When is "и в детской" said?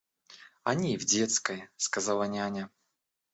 0.95-1.69